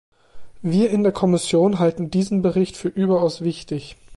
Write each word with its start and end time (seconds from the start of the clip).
Wir 0.63 0.89
in 0.89 1.03
der 1.03 1.11
Kommission 1.11 1.77
halten 1.77 2.09
diesen 2.09 2.41
Bericht 2.41 2.75
für 2.75 2.87
überaus 2.87 3.41
wichtig. 3.41 3.97